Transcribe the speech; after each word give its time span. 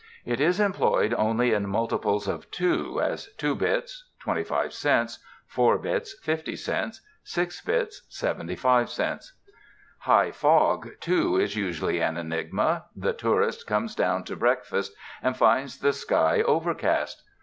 It 0.25 0.39
is 0.41 0.59
employed 0.59 1.13
only 1.13 1.53
in 1.53 1.69
multiples 1.69 2.27
of 2.27 2.49
two, 2.49 2.99
as 2.99 3.29
two 3.37 3.53
bits, 3.53 4.09
twenty 4.19 4.43
five 4.43 4.73
cents; 4.73 5.19
four 5.45 5.77
bits, 5.77 6.17
fifty 6.23 6.55
cents; 6.55 7.01
six 7.23 7.61
bits, 7.63 8.01
sev 8.09 8.37
enty 8.39 8.57
five 8.57 8.89
cents, 8.89 9.33
''High 10.07 10.33
fog," 10.33 10.89
too, 11.01 11.37
is 11.39 11.55
usually 11.55 11.99
an 12.01 12.17
enigma. 12.17 12.85
The 12.95 13.13
tour 13.13 13.43
ist 13.43 13.67
comes 13.67 13.93
down 13.93 14.23
to 14.23 14.35
breakfast 14.35 14.93
and 15.21 15.37
finds 15.37 15.77
the 15.77 15.93
sky 15.93 16.41
over 16.41 16.73
cast. 16.73 17.21